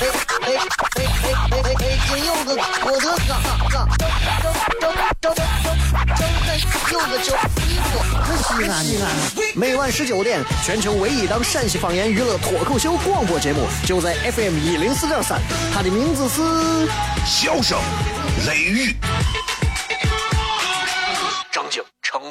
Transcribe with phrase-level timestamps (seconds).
[0.00, 0.48] 哎哎
[0.96, 1.04] 哎
[1.50, 1.84] 哎哎！
[2.08, 2.48] 金柚子，
[2.84, 3.32] 我的嘎
[3.68, 3.74] 嘎，
[4.80, 6.24] 张张张张张
[6.90, 7.36] 柚子酒，
[8.48, 9.04] 西安西安。
[9.54, 15.38] 每晚十九点，全球唯一档陕西方言娱乐脱口秀广播节目，就在 FM 一零四点三。
[15.74, 16.40] 它的名字是
[17.26, 17.78] 《笑声
[18.46, 18.92] 雷雨》。
[21.52, 22.22] 张景成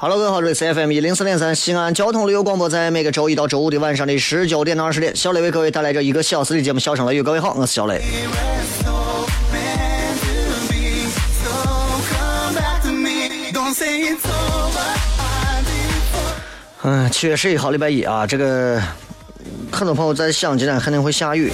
[0.00, 7.20] Hello，各位好，这里是 FM 一零四点三西安交通旅游广播，在每个周一到周五的晚上的十九点到二十点，小雷为各位带来这一个小时的节目《笑声雷雨》。
[7.24, 8.00] 各位好，我是小雷。
[16.84, 18.80] 嗯，七月十一号礼拜一啊，这个
[19.72, 21.50] 很多朋友在想今天肯定会下雨，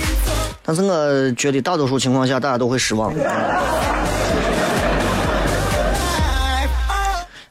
[0.62, 3.11] 但是我觉得大多数情况下大家都会失望。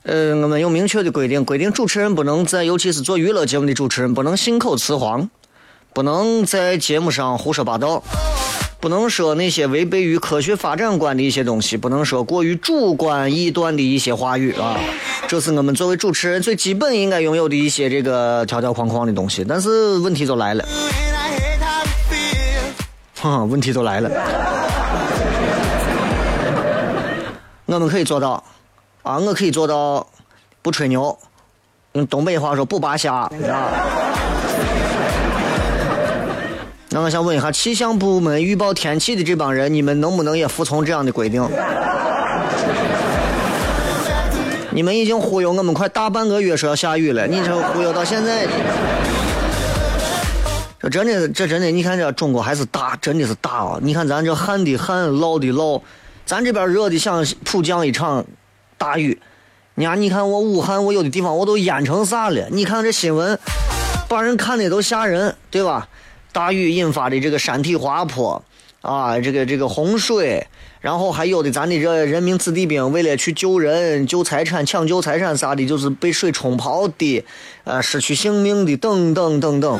[0.04, 5.30] 呃，我们有明确的规定，规定主持人不能在，尤其是做娱乐节目的主持人，不能信口雌黄，
[5.94, 8.04] 不能在节目上胡说八道，
[8.82, 14.78] 不能说那些违背于科学发展观的一些东西，不能说过于主观臆断的一些话语啊。
[15.30, 19.46] 这是我们作为主持人最基本应该拥有的一些这个条条框框的东西。
[19.48, 20.66] 但是问题就来了，
[23.22, 24.10] 哈，问题就来了，
[27.68, 28.44] 我们可以做到。
[29.04, 30.08] 啊，我可以做到
[30.62, 31.18] 不吹牛，
[31.92, 33.30] 用东北话说不扒瞎，啊。
[36.90, 41.46] 那我想问一下气象部门预报天气的这帮人，你们能不能也服从这样的规定？
[44.72, 48.48] 你们已经忽悠我们快大半个月说要下雨了，你这忽悠到现在，
[50.80, 53.80] 这真的这真的，你看这中国还是大，真的是大啊！
[53.82, 55.82] 你看咱这旱的旱，涝的涝，
[56.26, 58.24] 咱这边热的像普降一场。
[58.84, 59.18] 大雨，
[59.76, 62.50] 你看，你看我武汉，我有的地方我都淹成啥了？
[62.52, 63.40] 你看这新闻，
[64.10, 65.88] 把人看的都吓人，对吧？
[66.34, 68.44] 大雨引发的这个山体滑坡，
[68.82, 70.46] 啊，这个这个洪水，
[70.82, 77.24] 然后还有的咱的这人民子弟兵为了去救人、救财产、抢救财产啥的，就是被水冲跑的，
[77.64, 79.80] 呃，失去性命的，等等等等。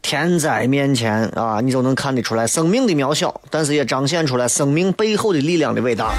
[0.00, 6.14] 天灾面前啊，你就能看得出来生命的渺小，但是也彰显出来生命背后的力量的伟大。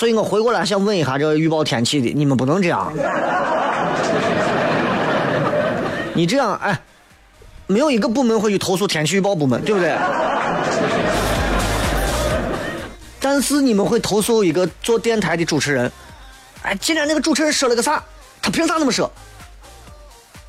[0.00, 2.90] 所以我回过来想问一下，这个预报天气的，你们不能这样。
[6.14, 6.80] 你这样，哎，
[7.66, 9.94] 没有一个部门会去投诉天气预报部门，对不对？
[13.20, 15.92] 但是你们会投诉一个做电台的主持人，
[16.62, 18.02] 哎，今天那个主持人说了个啥？
[18.40, 19.12] 他凭啥那么说？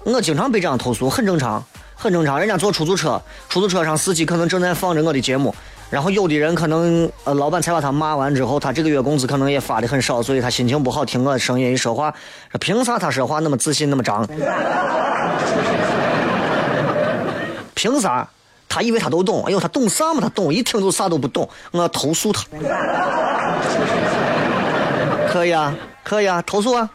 [0.05, 1.61] 我经常被这样投诉，很正常，
[1.93, 2.39] 很正常。
[2.39, 5.53] 人家坐出租车，出租车上司机可能正在放着我的节目。
[5.91, 12.13] 然后有的人可能，呃，老板才把他骂完之后，他这个月工资可能也发的很少，所以他心情不好，听我声音一说话，
[12.61, 14.25] 凭啥他说话那么自信那么张？
[17.75, 18.25] 凭啥？
[18.69, 19.43] 他以为他都懂？
[19.45, 20.21] 哎呦，他懂啥嘛？
[20.21, 21.49] 他懂，一听就啥都不懂。
[21.71, 22.45] 我要投诉他。
[25.29, 25.75] 可以啊，
[26.05, 26.89] 可以啊，投诉啊。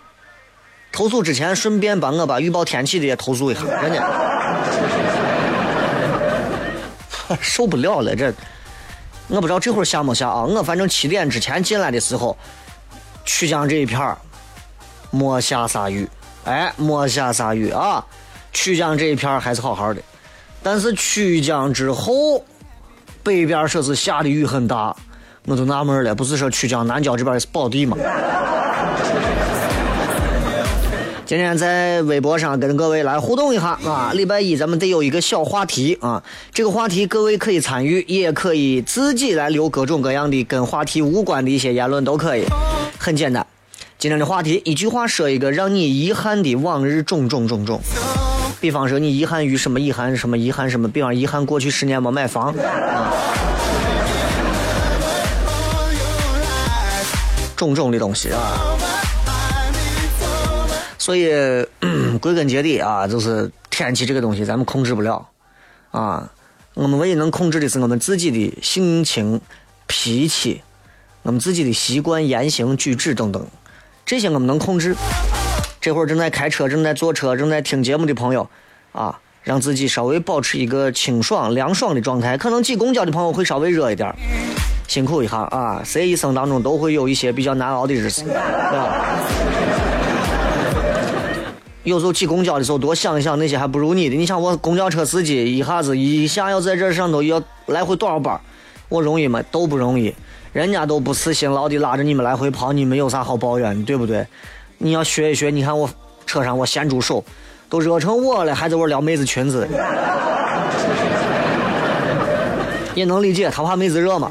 [0.90, 4.02] 投诉之前顺便帮我把预报天气的也投诉一下，真的。
[7.42, 8.32] 受不了了，这。
[9.28, 10.42] 我不知道这会儿下没下啊？
[10.42, 12.36] 我反正七点之前进来的时候，
[13.24, 14.16] 曲江这一片儿
[15.10, 16.08] 没下啥雨，
[16.44, 18.04] 哎，没下啥雨啊。
[18.52, 20.00] 曲江这一片儿还是好好的，
[20.62, 22.44] 但是曲江之后
[23.22, 24.96] 北边说是下的雨很大，
[25.44, 27.96] 我就纳闷了，不是说曲江南郊这边是宝地吗？
[31.26, 34.12] 今天在微博上跟各位来互动一下啊！
[34.14, 42.44] 礼拜一咱们得有一个小话题啊，这个话题各位可以参与，也可以自己来留各种各样的跟话题无关的一些言论都可以。
[42.96, 43.44] 很简单，
[43.98, 47.80] 今天的话题一句话说一个让你遗憾的往日种种种种。
[48.60, 53.12] 比方说你遗憾于什么遗憾什么遗憾什么，比方遗憾过去十年没买房啊。
[57.56, 58.75] 种种的东西啊，
[61.06, 61.28] 所以
[62.18, 65.28] 归根结底啊，就是天气这个东西咱们控制不了
[65.92, 66.28] 啊。
[66.74, 69.40] 我们唯一能控制的是我们自己的性情、
[69.86, 70.62] 脾气，
[71.22, 73.46] 我们自己的习惯、言行举止等等，
[74.04, 74.96] 这些我们能控制。
[75.80, 78.50] 这会儿正在开车、正在坐车、正在听节目的朋友
[78.90, 82.36] 啊，让自己稍微保持一个清爽、凉爽的状态。
[82.36, 84.12] 可能挤公交的朋友会稍微热一点。
[84.88, 85.82] 辛苦一下啊！
[85.84, 89.20] 谁一生当中都会有一些比较难熬的日子，对吧？
[91.86, 94.16] 有时候挤公交的时候，多想一想那些还不如你的。
[94.16, 98.40] 你想我公交车司机一下子一下要在这上头要来回多少班，
[98.88, 99.40] 我容易吗？
[99.52, 100.12] 都不容易。
[100.52, 104.26] 人家都不辞辛劳的拉着你们来回跑，你们有啥好抱怨的，对不对？
[104.78, 105.88] 你要学一学，你看我
[106.26, 107.24] 车上我咸猪手
[107.70, 109.68] 都热成我了，还在我撩妹子裙子。
[112.96, 114.28] 也能理解，他怕妹子热嘛。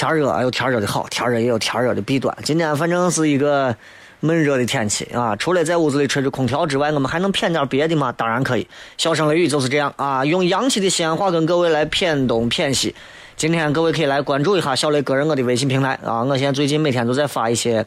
[0.00, 2.34] 天热，哎呦，天热的好，天热也有天热的弊端。
[2.42, 3.76] 今天反正是一个
[4.20, 8.10] 闷热的天气啊，除了在屋子里吹着空调之外，我们还能谝点别的吗？
[8.10, 8.66] 当然可以。
[8.96, 12.94] 小声雷雨就是这样啊，用洋气的西安话跟各位来谝东谝西。
[13.36, 17.84] 今天各位可以来关注一下小雷个人我的微信平台啊，我现在最近每天都在发一些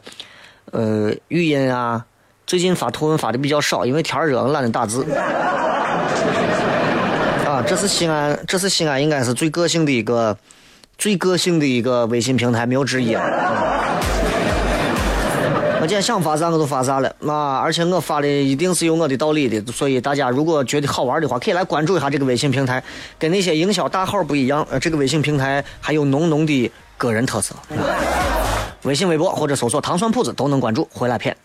[0.70, 2.04] 呃语音啊，
[2.46, 5.04] 最近发图文发的比较少，因为天热懒得打字。
[7.44, 10.36] 啊，这是西安，这是西安，应该是最个性的一个、
[10.96, 13.14] 最个性的一个微信平台，没有之一。
[15.80, 22.82] 我今天想发啥我都发啥了，啊，而且我发的一定是有我的道理的，所以大家如果觉得好玩的话，可以来关注一下这个微信平台，
[23.18, 27.54] 跟那些营销大号不一样，呃，这个微信平台还有浓浓的个人特色。
[28.84, 31.36] 微信、微博或者搜索“糖蒜铺子”都能关注，回来片。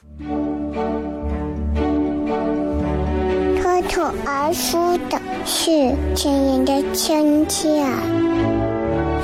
[3.89, 7.83] 脱而出的是亲人的亲切，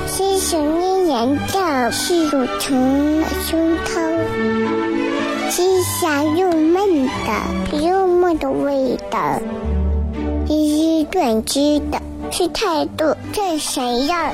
[0.08, 3.90] 是想念人的是乳虫的胸膛，
[5.50, 9.40] 是香又闷的幽默的味道，
[10.46, 12.00] 是短知的
[12.30, 14.32] 是态度这谁呀，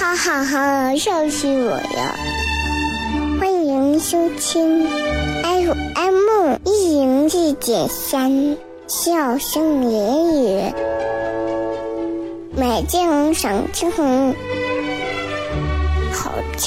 [0.00, 2.16] 哈哈哈，笑死我了！
[3.40, 4.86] 欢迎收听
[5.42, 8.56] FM 一零四点三。
[8.88, 10.72] 笑声言语，
[12.56, 13.64] 美景赏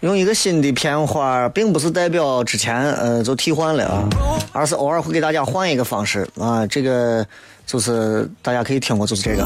[0.00, 4.08] 用一个新的片花，并不是代表之前呃就替换了啊，
[4.52, 6.66] 而是偶尔会给大家换一个方式啊。
[6.66, 7.26] 这个
[7.66, 9.42] 就是大家可以听过，就是这个。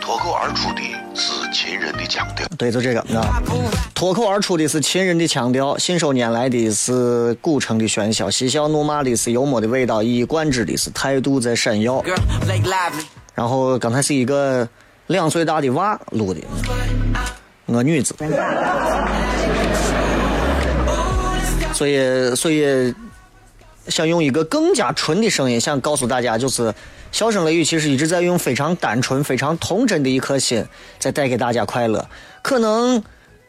[0.00, 0.82] 脱口而出的
[1.14, 2.46] 是秦人的腔调。
[2.58, 3.42] 对，就这个啊。
[3.94, 12.04] 脱口而出的是秦人的腔调，信手拈来的是古城的喧嚣，嬉笑怒骂的是幽默的味道，一以贯之的是态度在闪耀。
[13.34, 14.68] 然后刚才是一个
[15.06, 16.40] 两岁大的娃录的。
[17.66, 18.14] 我女子，
[21.72, 22.94] 所以所以
[23.88, 26.72] 想用一个更加纯的声音，想告诉大家，就是
[27.12, 30.64] 笑声雷雨其实一直在用非常单纯、非常童真的一颗心，
[30.98, 32.08] 在带给大家快乐。
[32.42, 33.02] 可能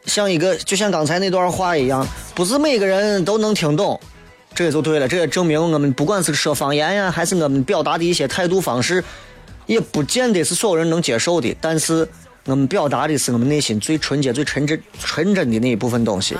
[0.04, 4.00] 像一个，就像刚才那段话一样，不是每个人都能听懂，
[4.54, 5.08] 这也就对了。
[5.08, 9.02] 这也证明我们不管是说方言呀，还是我们表达的一些态度方式，
[9.66, 11.56] 也不见得是所有人能接受的。
[11.60, 12.08] 但是。
[12.46, 16.36] 我们表达的是我们内心最纯洁、最纯真、纯真的那一部分东西。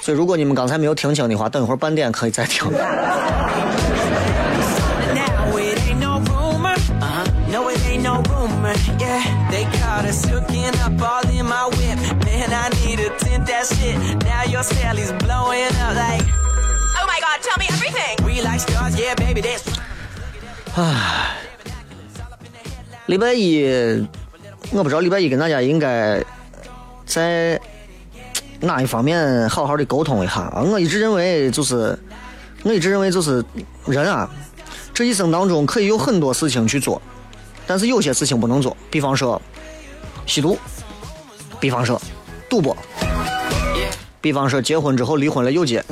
[0.00, 2.70] 所以，如果你们刚才没有听清的话，等一会儿半点可以再听。
[20.76, 21.36] 唉，
[23.06, 24.23] 礼拜一。
[24.72, 26.22] 我不知道礼拜一跟大家应该
[27.06, 27.60] 在
[28.60, 30.62] 哪一方面好好的沟通一下啊！
[30.62, 31.96] 我一直认为就是，
[32.62, 33.44] 我一直认为就是
[33.86, 34.28] 人啊，
[34.92, 37.00] 这一生当中可以有很多事情去做，
[37.66, 38.76] 但是有些事情不能做。
[38.90, 39.40] 比方说
[40.26, 40.58] 吸毒，
[41.60, 42.00] 比方说
[42.48, 42.76] 赌博，
[44.20, 45.84] 比方说结婚之后离婚了又结，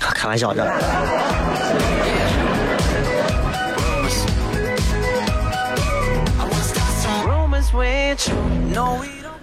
[0.00, 1.17] 开玩笑的。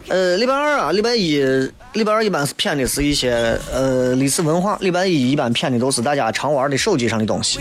[0.07, 1.39] 呃，礼拜二啊，礼拜一，
[1.93, 7.59] 礼拜二一般是骗的是一些呃历史文化，礼拜一一般骗的都是大家常玩的手机上的东西，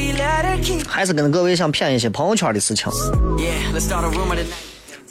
[0.87, 2.93] 还是跟各位想骗一些朋友圈的事情。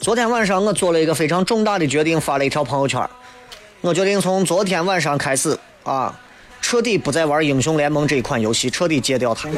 [0.00, 3.04] 昨天晚上我做了一个非常重大的决定，发了一条朋友圈，
[3.80, 6.16] 我决定从昨天晚上开始啊，
[6.60, 9.48] 彻底不再玩英雄联盟这一款游戏，彻底戒掉它。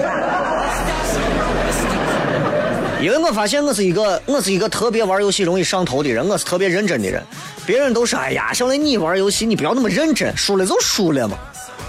[3.00, 7.22] 因为我发现我是一个我是一个特别玩游戏容易上头的人，我是特别认真的人。
[7.66, 11.36] 别人都说：“哎呀，小雷你玩游戏你不要那么认真，输了就输了嘛。”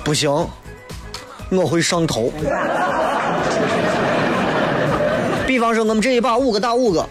[0.03, 0.29] 不行，
[1.49, 2.31] 我会上头。
[5.45, 7.01] 比方说我们这一把五个打五个，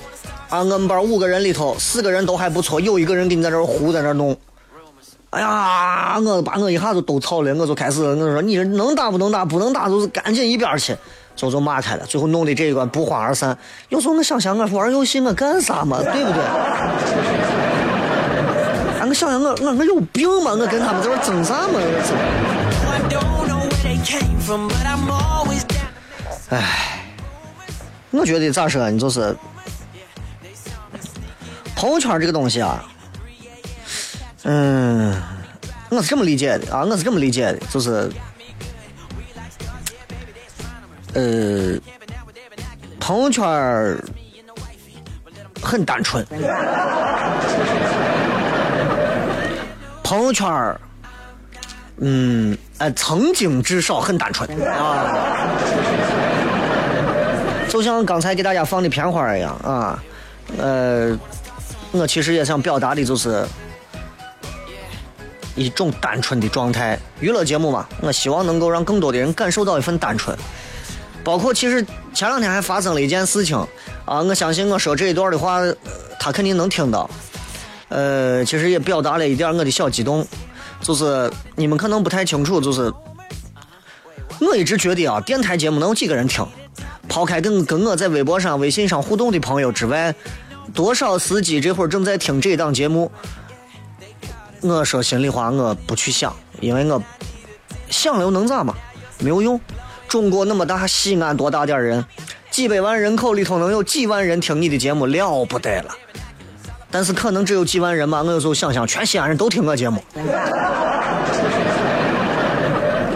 [0.50, 4.36] 啊，我们班五个人里头四个人都还不错，有一个人给你在这胡在那弄。
[5.30, 10.94] 哎呀，我把我一下子都操了，我就开始我说你能打不能打，不能打就是赶紧一边去。
[11.36, 13.56] 就就骂开了，最后弄得这一关不欢而散。
[13.90, 16.42] 有时候我想想，我玩游戏我干啥嘛，对不对？
[18.98, 20.52] 俺我想想，我我我有病吗？
[20.52, 21.78] 我跟他们在这争啥嘛？
[26.48, 27.04] 哎，
[28.10, 28.98] 我觉得咋说呢？
[28.98, 29.36] 就是
[31.74, 32.82] 朋友圈这个东西啊，
[34.44, 35.14] 嗯，
[35.90, 38.10] 我是这么理解的啊，我是这么理解的，就是。
[41.16, 41.80] 呃，
[43.00, 43.42] 朋友圈
[45.62, 46.22] 很单纯，
[50.04, 50.46] 朋友圈
[52.00, 55.48] 嗯，呃，曾经至少很单纯啊，
[57.66, 59.98] 就像刚才给大家放的片花一样啊，
[60.58, 61.18] 呃，
[61.92, 63.42] 我其实也想表达的就是
[65.54, 70.36] 一种单纯的状态，娱乐节目嘛，我希望能够让更多的人感受到一份单纯。
[71.26, 73.56] 包括其实前两天还发生了一件事情
[74.04, 75.60] 啊，我相信我说这一段的话，
[76.20, 77.10] 他肯定能听到。
[77.88, 80.24] 呃，其实也表达了一点我的小激动，
[80.80, 82.92] 就是你们可能不太清楚，就是
[84.40, 86.46] 我一直觉得啊，电台节目能有几个人听？
[87.08, 90.14] 抛开跟跟我在微博上、微信上互动的朋友之外，
[90.72, 93.10] 多少司机这会儿正在听这档节目？
[94.60, 97.02] 我说心里话，我不去想，因为我
[97.90, 98.72] 想了又能咋嘛？
[99.18, 99.60] 没有用。
[100.08, 102.04] 中国那么大，西安多大点儿人？
[102.50, 105.94] 几百万人口里头能有几万人听你的节目，了不得了。
[106.90, 108.22] 但是可能只有几万人吧。
[108.22, 110.02] 我有时候想想，全西安人都听我节目。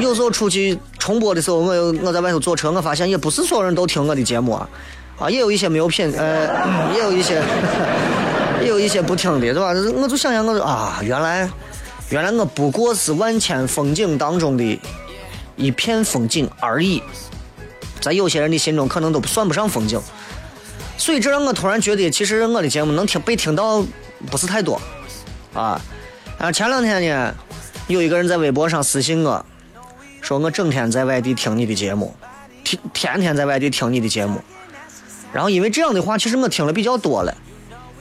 [0.00, 4.68] 有时候出去重播的时候，我有我在外头坐车，我发现也不是所有人都听我的节目啊，
[5.18, 6.48] 啊，也有一些没有品，呃，
[6.92, 7.40] 也有一些，
[8.60, 9.68] 也有一些不听的，对吧？
[9.68, 11.48] 我就想想，我啊，原来，
[12.10, 14.80] 原来我不过是万千风景当中的。
[15.56, 17.02] 一片风景而已，
[18.00, 20.00] 在有些人的心中可能都算不上风景，
[20.96, 23.84] 所以这让我突然觉得，其实我的节目能听被听到
[24.30, 24.80] 不是太多，
[25.54, 25.80] 啊，
[26.38, 27.34] 啊，前两天呢，
[27.88, 29.44] 有一个人在微博上私信我，
[30.20, 32.14] 说我整天在外地听你的节目，
[32.64, 34.40] 天天天在外地听你的节目，
[35.32, 37.36] 然后因为这样的话，其实我听了比较多了，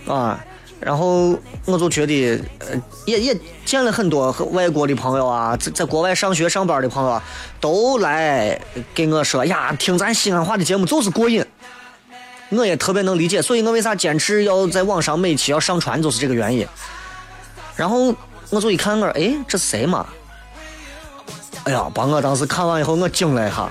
[0.08, 0.46] 啊。
[0.80, 7.24] 然后我就觉得，呃，也也见了很多外国的朋友啊，在在国外上学上班的朋友啊，
[7.60, 8.58] 都来
[8.96, 11.46] 跟我说呀，听咱西安话的节目就是过瘾。
[12.52, 16.66] 我也特别能理解，所以我为啥坚持要在网上每期要上传，就是这个原因。
[17.76, 18.16] 然后
[18.50, 20.06] 我就一看，我说，哎，这是谁嘛？
[21.66, 23.70] 哎呀，把我当时看完以后，我惊了一下。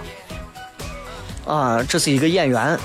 [1.47, 2.79] 啊，这是一个演员，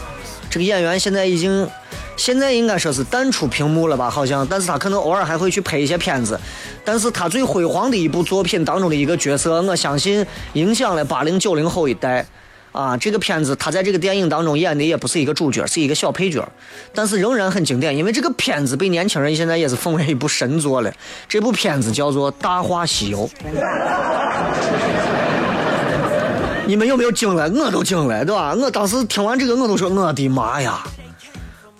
[0.49, 1.69] 这个演员现在已经。
[2.15, 4.09] 现在应该说是淡出屏幕了吧？
[4.09, 6.39] 好像，但是他可能偶尔还会去拍一些片子。
[6.85, 12.25] 但是他最辉煌的一部作品当中的一个角色，我相信影响了八零九零后一代。
[12.71, 16.43] 啊，这个片子他在这个电影当中演的也不是一个主角，是一个小配角，
[16.91, 20.91] 但是仍然很经典，因为这个片子被年轻人现在也是奉为一部神作了。
[21.29, 23.27] 这部片子叫做《大话西游》。
[26.65, 27.47] 你们有没有惊了？
[27.47, 28.55] 我都惊了，对吧？
[28.55, 30.83] 我当时听完这个，我都说我的妈呀！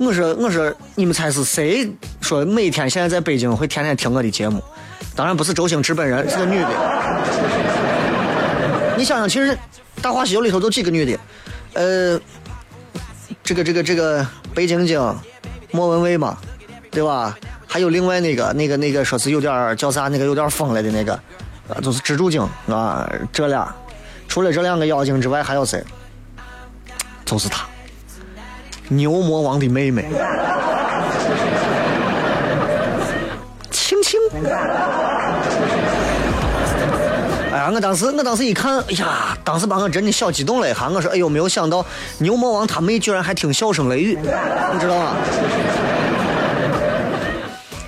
[0.04, 1.90] 我说，我说，你们猜是谁
[2.22, 4.62] 说每天现在在北京会天天听我的节目？
[5.16, 6.70] 当然不是周星驰本人，是个女的。
[8.98, 9.52] 你想想，其实
[10.02, 11.20] 《大话西游》里头都几个女的，
[11.74, 12.20] 呃，
[13.44, 15.00] 这个这个这个白晶晶、
[15.72, 16.38] 莫文蔚嘛，
[16.92, 17.38] 对吧？
[17.68, 21.14] 还有另外那个那个那个说是有点叫啥，那个有点疯了的那个，
[21.68, 23.10] 啊，就是蜘蛛精啊。
[23.32, 23.74] 这俩，
[24.28, 25.84] 除了这两个妖精之外，还有谁？
[27.26, 27.66] 就是他。
[28.90, 30.06] 牛魔王的妹妹，
[33.72, 34.20] 青青。
[37.52, 40.90] 哎呀，我当时我当时一看，哎呀，当时把我真的小激动了一下。
[40.90, 41.86] 我说，哎呦，没有想到
[42.18, 45.16] 牛魔王他妹居然还听笑声雷雨，你知道吗？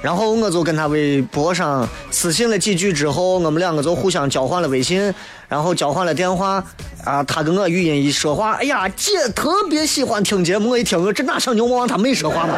[0.05, 5.11] 然后我就跟他微博上私信了几句之后，我们两个就互相交换了微信，
[5.47, 6.63] 然后交换了电话。
[7.03, 10.69] 啊，他跟我语音一说话，哎呀，姐特别喜欢听节目。
[10.69, 12.53] 我一听，我这哪像牛魔王他没说话吗？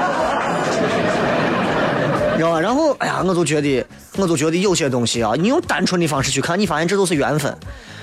[2.36, 2.60] 知道吧？
[2.60, 3.86] 然后，哎呀，我就觉得，
[4.18, 7.56] 我就觉得有些东西啊，你用单纯的方式去看，你发现这都是缘分。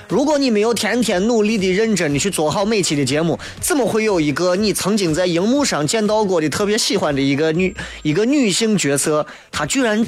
[0.07, 10.05] 如果你没有天天努力的、认真的去做好每期的节目，怎么会有一个你曾经在荧幕上见到过的特别喜欢的一个女一个女性角色，她居然？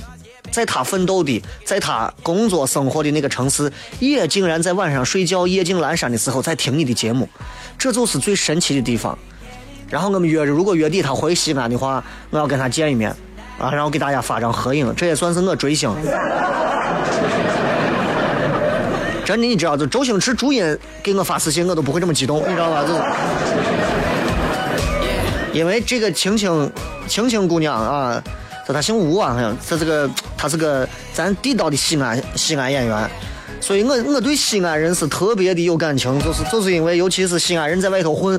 [0.49, 7.27] 在她奋斗的，在她工作生活的那个城市，也竟然在晚上睡觉夜静阑珊的时候在听你的节目，
[7.77, 9.17] 这就是最神奇的地方。
[9.89, 13.13] 然后我们约着，如果月底他回西安的话，我要跟他见一面，
[13.59, 15.93] 啊，然后给大家发张合影，这也算是我追星。
[19.27, 22.85] 真的，你知道，就周星驰、朱茵给我发私信，我都不会这么激动，你知道吧？
[22.85, 22.93] 就
[25.51, 26.71] 因为这个青青
[27.09, 28.23] 青青姑娘啊。
[28.65, 33.09] 这他姓吴啊，好像这这个她是个咱地道的西安西安演员，
[33.61, 38.37] 所以我我对西安人是特别的有感情，就是就是因为尤其是西安人在外头混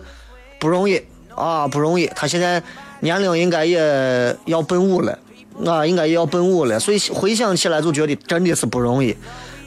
[0.59, 1.03] 不容易
[1.35, 2.07] 啊，不容易。
[2.15, 2.63] 他现在
[3.01, 5.19] 年龄应该也要奔五了，
[5.65, 9.17] 啊，应该也要奔五了，所以回想起来就觉得真的是不容易。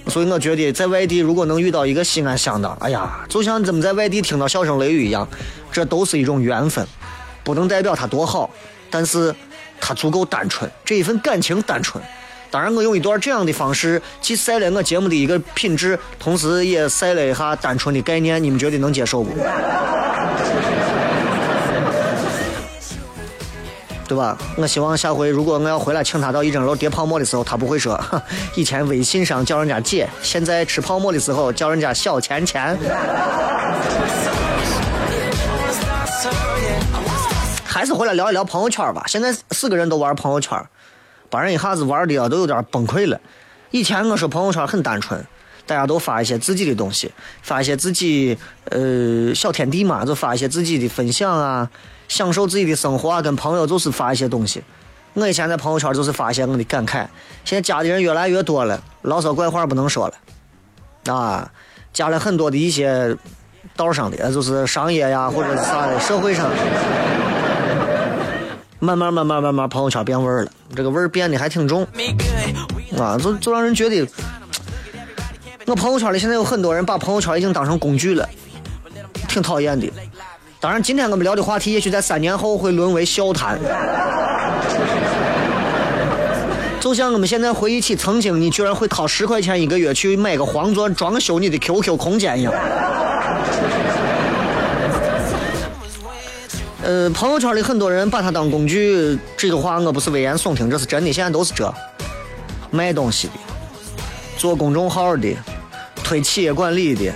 [0.07, 5.27] 所以我觉得在外地如果能遇到一个西安乡的，哎呀，就像咱们在外地听到笑声雷雨一样，
[5.71, 6.85] 这都是一种缘分，
[7.43, 8.49] 不能代表他多好，
[8.89, 9.33] 但是。
[9.83, 12.03] 他足够单纯，这一份感情单纯。
[12.51, 18.41] 当然，我用一段这样的方式，既晒了我节目的一个品质，同时也晒了一下单纯的概念。
[18.43, 19.31] 你们觉得能接受不？
[24.11, 24.37] 对吧？
[24.57, 27.97] 我希望下回如果我要回来请他到一整楼叠泡沫的时候，他不会说
[28.57, 32.77] 以前微信上叫人家姐，现在吃泡沫的时候叫人家小钱钱。
[37.63, 39.05] 还是回来聊一聊朋友圈吧。
[39.07, 40.61] 现在四个人都玩朋友圈，
[41.29, 43.17] 把人一下子玩的啊都有点崩溃了。
[43.69, 45.25] 以前我说朋友圈很单纯，
[45.65, 47.09] 大家都发一些自己的东西，
[47.41, 51.69] 发一些自己呃小天地嘛，就发一些自己的分享啊，
[52.11, 54.61] 享受自己的生活啊，跟朋友就是发一些东西。
[55.13, 57.07] 我以前在朋友圈就是发一些我的感慨。
[57.45, 61.49] 现在加的人越来越多了，牢骚怪话不能说了啊，
[61.93, 63.15] 加了很多的一些
[63.77, 66.49] 道上的，就是商业呀 或者是啥的社会上。
[68.79, 71.87] 慢慢慢慢慢慢，朋友圈变味儿了，这个味儿变得还挺重，
[72.99, 74.05] 啊，就就让人觉得，
[75.65, 78.27] 我朋友圈里现在有很多人把朋友圈已经当成工具了，
[79.29, 79.87] 挺讨厌的。
[80.61, 83.59] 当然，今天我们聊的话题，也许在三年后会沦为笑谈。
[86.79, 92.53] 就像我们现在回忆起曾经，你居然会掏十块钱一个月去买个黄钻装修你的 QQ 空间一样。
[96.83, 101.73] 呃，朋友圈里很多人把它当工具，这个话我不是危言耸听，这是真的，现在都是这，
[102.69, 103.33] 卖东西的，
[104.37, 105.35] 做公众号的，
[106.03, 107.11] 推企业管理的，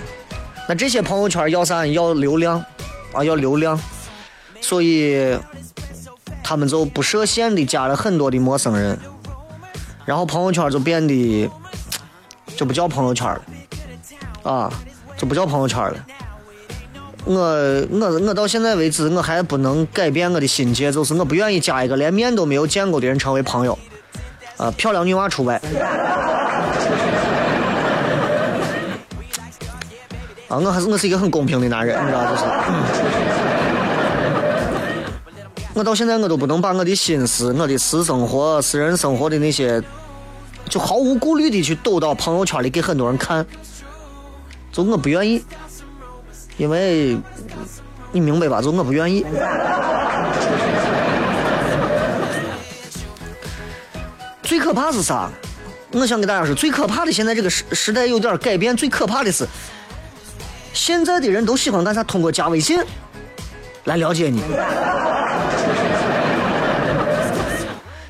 [0.68, 1.86] 那这些朋友圈要啥？
[1.86, 2.64] 要流量
[3.16, 3.80] 啊，要流量，
[4.60, 5.34] 所以
[6.44, 8.98] 他们就不设限的加了很多的陌生人，
[10.04, 11.50] 然后朋友圈就变得
[12.54, 13.42] 就不叫朋友圈了，
[14.42, 14.70] 啊，
[15.16, 16.06] 就不叫朋友圈了。
[17.24, 17.40] 我
[17.90, 23.76] 我我到现在为止，我还不能改变我的心结，就是我不愿意加一个连面都没有见过的人成为朋友，
[24.58, 25.60] 啊，漂亮女娃除外。
[30.48, 32.44] 啊，我还是我是一个很公平的男人，你知道就是。
[35.74, 39.82] 我到现在我都不能把我的心思、我的私生活、私人生活的那些，
[40.68, 43.44] 就毫无顾虑的去抖到朋友圈里给很多人看，
[44.72, 45.44] 就我不愿意。
[46.56, 47.18] 因为
[48.12, 48.62] 你明白吧？
[48.62, 49.26] 就我不愿意。
[54.42, 55.28] 最可怕是啥？
[55.90, 58.74] 我想给大家说，最可怕的现在这个时时代有点改变。
[58.74, 59.46] 最可怕的是，
[60.76, 62.04] 现在的人都喜欢干啥？
[62.04, 62.78] 通过加微信
[63.84, 64.42] 来了解你。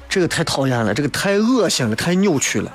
[0.09, 2.73] 这个太讨厌了，这个太恶心了，太扭曲了。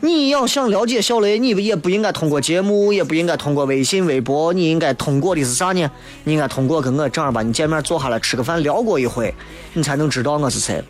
[0.00, 5.90] 你要想了解小雷，你也不应该通过节目，也不应该通过微信、微博，你应该通过的是啥呢？
[6.24, 9.34] 你应该通过跟我正儿八经见面坐下来吃个饭聊过一回，
[9.72, 10.84] 你才能知道我是谁。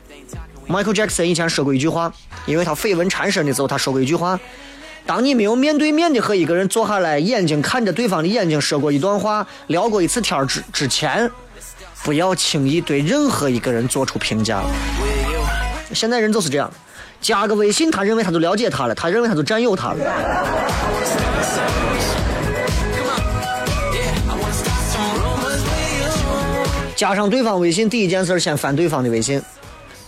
[0.68, 2.12] Michael Jackson 以前说过一句话，
[2.47, 4.40] 因为他绯闻缠身的时候，他说过一句话：
[5.06, 11.30] 当你没有面对面的和一个人坐下来，眼睛看着对方的眼睛说过一段话，聊过一次天之之前，
[12.02, 14.62] 不要轻易对任何一个人做出评价。
[15.92, 16.70] 现在人就是这样。
[17.20, 19.98] 加个微信，他认为他就了解他了，他认为他就占有他了。
[26.96, 29.40] 加上对方微信，第一件事先翻对方的微信，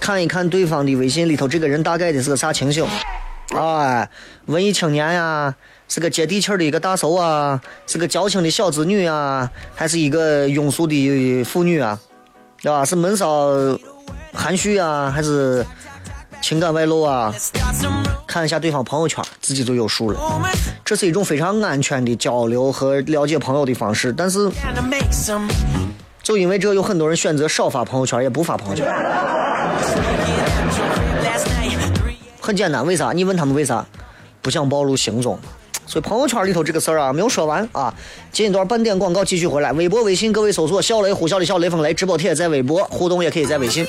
[0.00, 2.86] 看一看对方的微信里头，这个人大概的是个啥情形？
[3.54, 4.08] 哎，
[4.46, 5.54] 文艺青年呀，
[5.88, 11.98] 是个接地气的一个大叔啊，是个矫情的小资女啊，还是一个庸俗的妇女啊？
[12.60, 12.84] 对吧？
[12.84, 13.48] 是闷骚、
[14.32, 15.64] 含蓄啊，还是
[16.42, 17.32] 情感外露啊？
[18.26, 20.20] 看一下对方朋友圈，自己就有数了。
[20.84, 24.50] 这是一种非常安全的交流和了解朋友的方式，但是
[26.22, 28.84] 就因为这，有很多人选择少发朋友圈，也不发朋友圈。
[32.46, 33.10] 很简单，为啥？
[33.12, 33.84] 你问他们为啥？
[34.40, 35.36] 不想暴露行踪。
[35.84, 37.92] 所以朋友圈里头这个事儿啊，没有说完啊。
[38.30, 39.72] 进一段半点广告，继续回来。
[39.72, 43.84] 微博、微信，各位搜索“小雷”呼啸的小雷锋雷直播帖，在微博互动也可以在微信。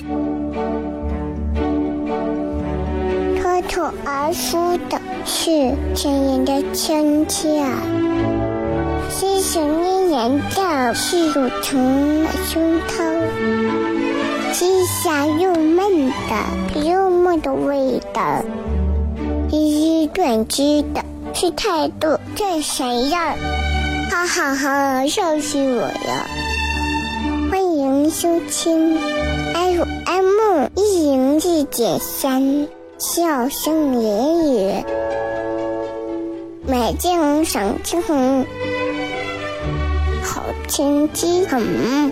[3.40, 7.64] 脱脱而出的是亲人的亲切，
[9.08, 13.97] 细细绵绵的是乳虫的胸膛，
[14.60, 18.44] 细香又闷的幽默的味道，
[19.52, 21.06] 一日断句的。
[21.36, 23.36] 是态度，这谁呀？
[24.10, 26.26] 哈哈哈，笑死我了！
[27.52, 28.98] 欢迎收听
[29.54, 32.68] FM 一零四点三，
[32.98, 34.84] 笑声言语，
[36.66, 38.44] 美景赏青红，
[40.24, 42.12] 好天气很。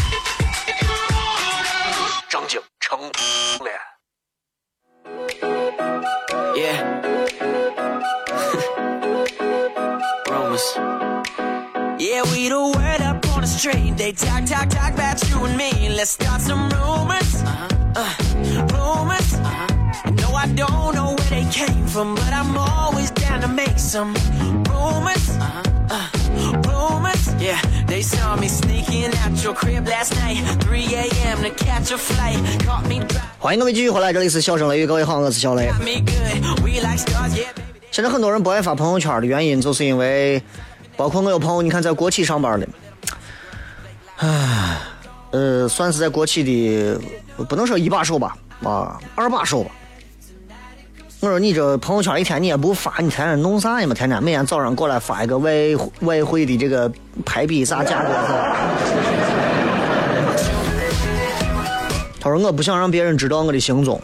[16.01, 17.43] Let's start some rumors.
[17.45, 17.67] Uh-huh.
[17.95, 18.09] Uh,
[18.73, 19.35] rumors.
[19.35, 20.09] Uh-huh.
[20.17, 24.15] No, I don't know where they came from, but I'm always down to make some
[24.65, 25.29] rumors.
[25.37, 25.61] Uh-huh.
[25.91, 26.09] Uh,
[26.65, 27.21] rumors.
[27.37, 30.41] Yeah, they saw me sneaking out your crib last night.
[30.63, 31.43] 3 a.m.
[31.43, 32.39] to catch a flight.
[32.65, 33.37] Caught me driving.
[33.37, 35.71] 欢迎各位继续回来，这里是笑声雷雨，各位好，我是小雷。
[37.91, 40.41] 现在很多人不爱发朋友圈的原因，就是因为，
[40.97, 42.67] 包括我有朋友，你看在国企上班的，
[44.17, 44.79] 唉，
[45.31, 46.99] 呃，算是在国企的，
[47.47, 49.71] 不能说一把手吧，啊，二把手吧。
[51.21, 53.93] 我说你这朋友圈一天你也不发，你天天弄啥呀嘛？
[53.93, 55.51] 天天每天早上过来发一个外
[56.01, 56.91] 外汇的这个
[57.23, 58.09] 排比啥价格？
[62.19, 64.01] 他说我不想让别人知道我的行踪，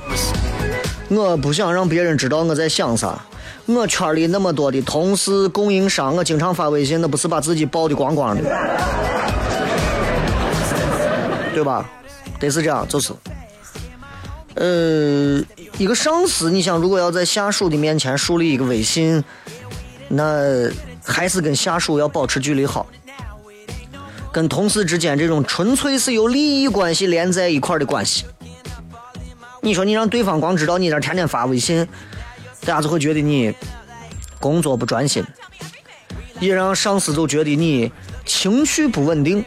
[1.10, 3.20] 我不想让别人知道我在想啥。
[3.66, 8.44] 我圈里那么多的同事、供应商，我经常发微信，那不是把自己曝的光光的，
[11.58, 11.90] 对吧？
[12.40, 13.12] 得是这样，就是，
[14.54, 15.44] 呃，
[15.80, 19.24] 一个上司，你想，如果要在下属的面前树立一个威信，
[20.08, 20.70] 那
[21.04, 22.86] 还是跟下属要保持距离好。
[24.32, 28.26] 跟同事之间这种纯粹是由利益关系连在一块的关系，
[29.62, 31.88] 你说你让对方光知道你在天天发微信。
[32.62, 33.52] 大家就会觉得你
[34.40, 35.26] 工作不专心，
[36.40, 37.92] 也让上司就觉得你
[38.28, 39.44] 情绪不稳定。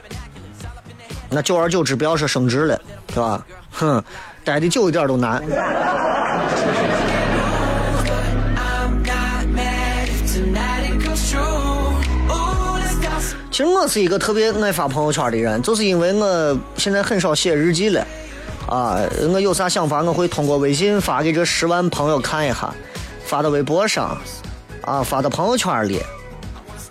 [1.31, 2.81] 那久而久之，不要说升职了，
[3.15, 3.47] 是吧？
[3.71, 4.03] 哼，
[4.45, 5.43] 待的久一点都难。
[13.51, 18.07] 其实我是一个特别爱发朋友圈的人，就是因为我现在很少写日记了。
[18.67, 18.99] 啊，
[19.33, 22.73] 我有啥想法，我会通过微信发给这十万朋友看一下，
[23.25, 24.17] 发到微博上，
[24.83, 26.01] 啊，发到朋友圈里。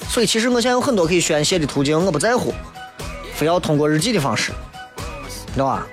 [0.09, 2.53] 所以其实我现在有很多可以宣泄的途径，我不在乎，
[3.39, 4.51] 非要通过日记的方式，
[5.53, 5.87] 知道吧？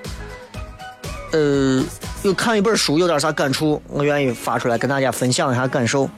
[1.30, 1.80] 呃，
[2.24, 6.10] 有看一本书，有点啥感触，我愿意发出来跟大家分享一下感受。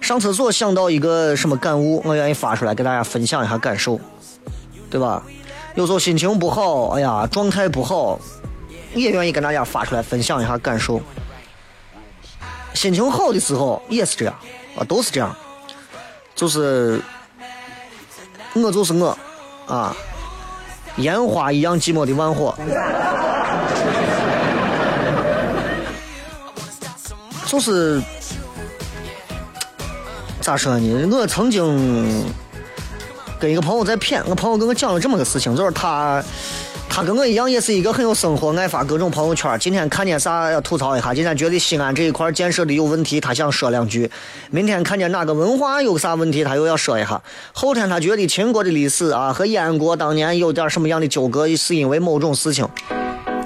[0.00, 3.98] 上厕所想到一个什么感悟，我愿意发出来跟大家分享一下感受，
[4.88, 5.20] 对吧？
[5.74, 8.16] 有时候心情不好，哎呀，状态不好，
[8.94, 11.00] 也愿意跟大家发出来分享一下感受。
[12.72, 14.34] 心情好的时候也是这样，
[14.78, 15.34] 啊，都是这样，
[16.36, 17.00] 就是
[18.54, 19.18] 我就是我，
[19.66, 19.96] 啊，
[20.98, 22.54] 烟花一样寂寞的万火。
[27.46, 28.02] 就是
[30.40, 31.08] 咋说呢？
[31.10, 32.26] 我曾经
[33.38, 36.22] 跟一个朋友在谝，我朋友跟我讲了这么个事情，就是他
[36.96, 39.54] 他跟我一样，也是一个很有生活、爱发各种朋友圈。
[39.58, 44.08] 今天看见啥要吐槽一下，今天觉得西安这一块建设的有问题，他想说两句；
[44.50, 47.20] 明天看见哪个文化有啥问题，他又要说一下；
[47.52, 52.66] 后天他觉得秦国的历史啊和燕国当年有点什么样的纠葛，是因为某种事情，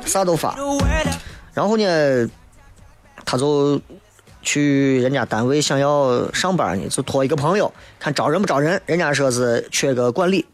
[0.06, 0.56] 啥都发。
[1.52, 2.30] 然后呢，
[3.24, 3.80] 他就
[4.42, 10.46] 去人家单位想要上班呢，就托一个朋友看招人不招人，人家说是缺个管理。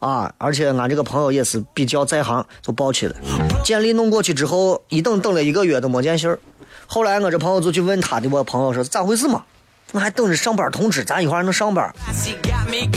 [0.00, 0.32] 啊！
[0.38, 3.14] 而且俺这个朋友也是比较在行，就报去了。
[3.62, 6.38] 简历弄过去之后，一等等了一个月都没见信儿。
[6.86, 9.44] 后来我这朋友就去问他的我朋友说咋回事嘛？
[9.92, 11.84] 我还等着上班通知，咱一会儿能上班。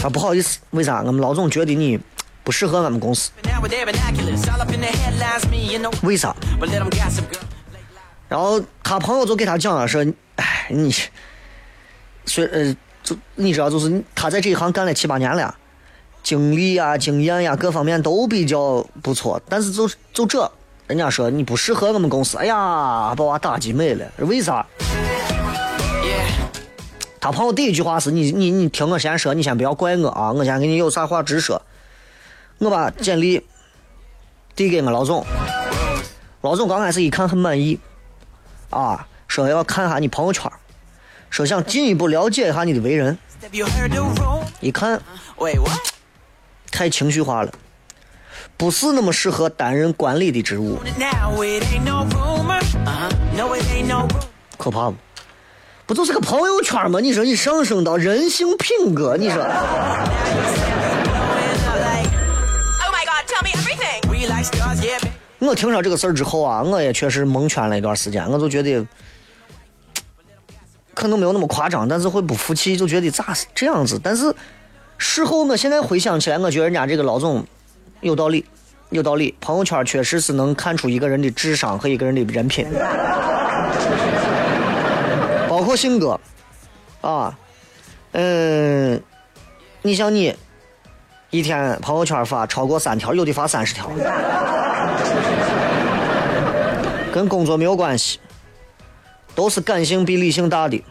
[0.04, 1.02] 啊不好意思，为啥？
[1.02, 2.00] 我们老总觉得你
[2.44, 3.32] 不适合俺们公司。
[6.04, 6.36] 为啥？
[8.30, 10.06] 然后他朋友就给他讲了说，
[10.38, 10.94] 哎，你，
[12.26, 15.54] 虽呃，就你知道，就是他在这一行干了七八年了。
[16.24, 20.50] 经历呀、经验呀，各方面都比较不错，但是就就这，
[20.88, 22.38] 人家说你不适合我们公司。
[22.38, 24.66] 哎呀，把我打击没了，为啥？
[27.20, 31.62] 他朋友第一句话是你你你听我先说，你先不要怪我啊，我先给你有啥话直说。
[32.60, 33.46] 我把简历
[34.56, 35.26] 递给我老总，
[36.42, 37.80] 老总刚开始一看很满意，
[38.70, 40.50] 啊，说要看下你朋友圈，
[41.30, 43.18] 说想进一步了解一下你的为人，
[44.62, 45.02] 一看。
[46.74, 47.52] 太情绪化了，
[48.58, 50.80] 不是那么适合担任管理的职务。
[54.58, 54.96] 可怕不？
[55.86, 57.00] 不就是个朋友圈吗？
[57.00, 59.46] 你说你上升到人性品格，你说？
[65.40, 68.84] 我听说这个事儿之后啊，我也确实蒙圈了一段时间，我就觉得
[70.96, 74.02] 可能没有那么夸张，但是会不服气，就觉得咋是这样子？
[74.04, 74.34] 但是。
[74.98, 77.46] 事后，我现在回想起来，我觉得人家这个老总
[78.02, 78.46] 有道理，
[78.90, 79.36] 有道理。
[79.42, 82.66] 朋友圈确实是能看出一个人的智商和一个人的人品，
[85.50, 86.20] 包括性格
[87.02, 87.38] 啊。
[88.14, 89.02] 嗯，
[89.82, 90.36] 你像你，
[91.32, 93.90] 一天朋友圈发超过三条，有的发三十条，
[97.12, 98.20] 跟工作没有关系，
[99.36, 100.84] 都是感性比理性大的。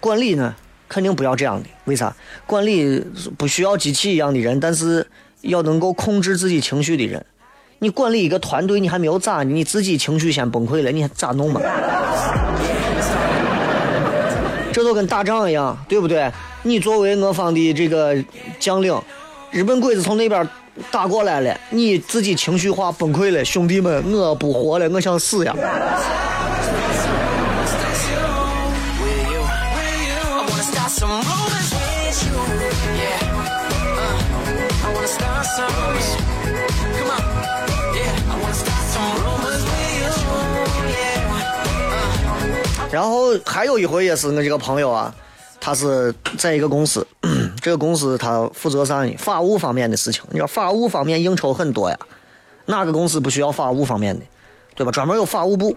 [0.00, 0.54] 管理呢？
[0.90, 2.12] 肯定不要这样的，为啥？
[2.46, 3.00] 管理
[3.38, 5.06] 不需要机器一样的人，但是
[5.42, 7.24] 要能够控制自己情绪的人。
[7.78, 11.60] 你管理一个团队，你还没有咋，你自己情绪先崩溃了，你还咋弄嘛？
[14.72, 16.30] 这都跟打仗一样，对不对？
[16.64, 18.16] 你作为我方的这个
[18.58, 19.00] 将领，
[19.52, 20.46] 日本鬼子从那边
[20.90, 25.54] 打过来了，你自己情绪化崩溃了，兄弟们，我不活了，我想死呀！
[42.92, 45.14] 然后还有一回也是我这个朋友啊，
[45.60, 47.06] 他是在一个公司，
[47.62, 49.14] 这个公司他负责啥呢？
[49.16, 50.22] 法务方面的事情。
[50.30, 51.96] 你知道法务方面应酬很多呀，
[52.66, 54.24] 哪个公司不需要法务方面的，
[54.74, 54.90] 对吧？
[54.90, 55.76] 专门有法务部，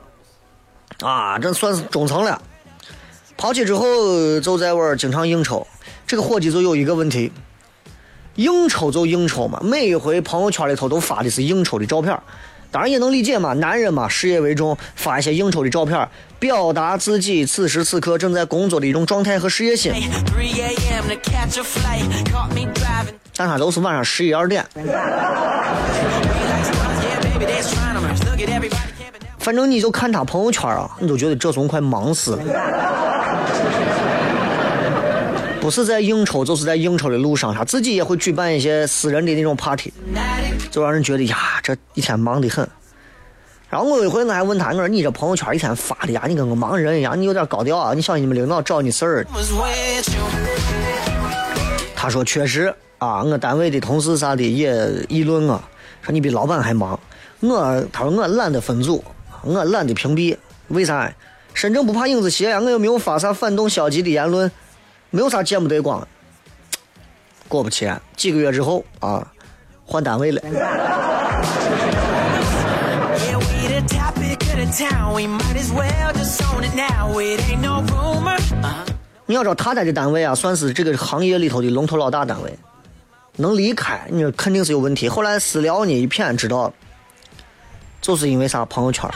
[1.01, 2.41] 啊，这算是中层了。
[3.37, 5.67] 跑去之后就在玩经常应酬，
[6.07, 7.31] 这个伙计就有一个问题，
[8.35, 12.19] 应酬就应酬嘛，每一回朋友圈里头都发的是应酬的照片。
[12.73, 16.09] 当然也能理解嘛，男人嘛，事业为重，发一些应酬的照片，
[16.39, 19.93] 表达自己此时此刻正在工作的一种状态和事业心。
[23.35, 24.65] 但他都是晚上十一二点。
[29.37, 33.02] 反正你就看他朋友圈啊，你都觉得这怂快忙死了。
[35.63, 39.93] 不是在应酬，就是在应酬的路上，他自己也会举办一些私人的那种 party，
[40.69, 42.67] 就让人觉得呀，这一天忙得很。
[43.69, 49.25] 然后我有一回我还问他，我说你这朋友圈一天发的呀，你跟个忙人一样，你有点高调啊，你小心你们领导找你事儿。
[51.95, 55.63] 他说确实啊，我单位的同事啥的也议论我，
[56.01, 56.99] 说你比老板还忙。
[57.39, 59.01] 我他说我懒得分组，
[59.43, 60.35] 我懒得屏蔽，
[60.67, 61.09] 为啥？
[61.53, 64.51] 身正不怕影子斜呀，我又没有发啥反动消极的言论。
[65.15, 66.07] 没有啥见不得光，
[67.47, 69.31] 果不其然，几个月之后啊，
[69.85, 70.41] 换单位了。
[79.27, 82.57] 你要知道，他在的单位啊，算是这个行业里头的龙头老大单位，
[83.35, 85.07] 能离开，你说肯定是有问题。
[85.07, 86.73] 后来私聊呢，一片知道，
[88.01, 89.07] 就是因为啥朋友圈.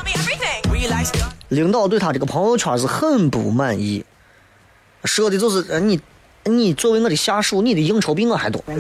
[1.48, 4.06] 领导对他这个朋友圈是很不满意，
[5.04, 6.00] 说的就是呃你，
[6.46, 8.64] 你作为我的下属，你的应酬比我还多。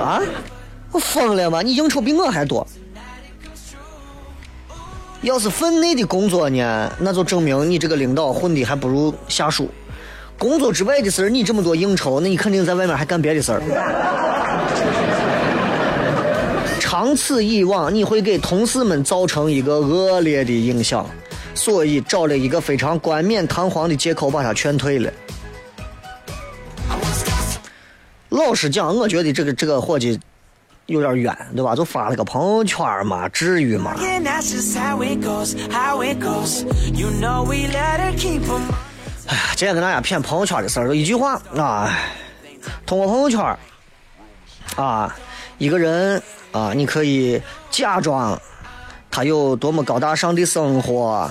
[0.00, 0.20] 啊？
[0.92, 1.62] 我疯了吗？
[1.62, 2.66] 你应酬比我还多。
[5.22, 9.68] 要是分内的工作呢，那就证明你这个领导混的还不如下属。
[10.38, 13.60] 工作之外的事儿，你这么多应酬，那你肯定在外面还干别的事儿。
[16.78, 21.04] 长此以往，你会给同事们造成一个恶劣的影响，
[21.56, 25.12] 所以找了一个非常冠冕堂皇的借口把他劝退了。
[28.28, 30.20] 老实讲，我觉得这个这个伙计
[30.84, 31.74] 有点冤，对吧？
[31.74, 34.20] 就发了个朋友圈嘛，至于吗 keep
[38.40, 38.60] 'em.
[39.56, 41.90] 今天跟大家骗朋友圈的事儿，就一句话啊，
[42.84, 43.56] 通过朋友圈
[44.76, 45.16] 啊，
[45.56, 47.40] 一个人啊，你可以
[47.70, 48.38] 假装
[49.16, 51.26] 他有多么高大上的生活，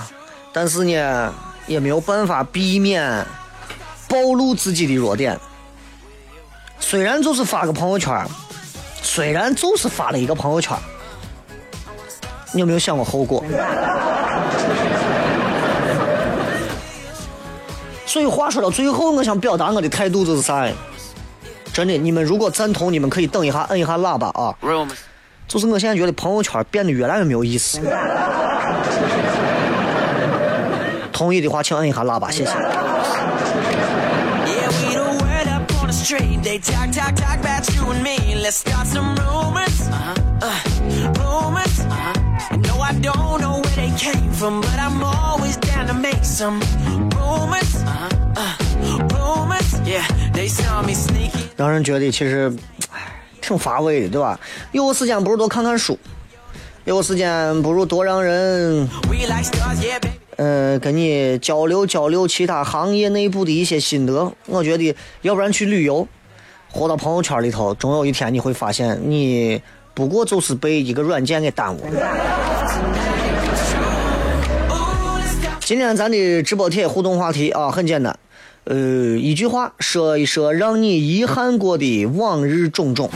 [0.52, 1.32] 但是呢，
[1.68, 3.24] 也没有办法避免
[4.08, 5.38] 暴露自己的弱点。
[6.80, 8.26] 虽然就是发个朋友圈，
[9.00, 10.76] 虽然就是发了一个朋友圈，
[12.50, 13.44] 你有没有想过后果？
[18.04, 20.68] 所以话说到最后，我想表达我的态度就是啥？
[21.72, 24.52] 真的，你们如果赞同，你们可以等一下，摁一下喇叭啊。
[25.48, 27.80] 就是我现在觉得朋友圈变得越来越没有意思。
[31.12, 32.50] 同意的话，请摁一下喇叭，谢谢。
[32.50, 32.58] Yeah,
[34.82, 36.42] we the word up on the street.
[36.42, 38.34] They talk, talk, talk about you and me.
[38.42, 39.88] Let's start some rumors.
[40.42, 40.52] Uh,
[41.16, 41.80] rumors.
[42.66, 46.60] No, I don't know where they came from, but I'm always down to make some
[47.16, 47.82] rumors.
[47.86, 48.10] Uh,
[49.14, 49.80] rumors.
[49.86, 50.04] Yeah,
[50.34, 51.48] they saw me sneaking.
[51.56, 52.56] 让人觉得其实，唉，
[53.46, 54.38] 挺乏味的，对吧？
[54.72, 55.96] 有时间不如多看看书，
[56.84, 58.88] 有时间不如多让人
[60.36, 64.32] 嗯，跟你交流交流其他行业内部的一些心得。
[64.46, 66.06] 我觉得，要不然去旅游，
[66.70, 69.62] 活到朋友圈里头，总有一天你会发现，你
[69.94, 72.02] 不过就是被一个软件给耽误了。
[75.60, 78.18] 今天咱的直播贴互动话题啊，很简单，
[78.68, 78.74] 呃，
[79.16, 83.08] 一句话说一说让你遗憾过的往日种种。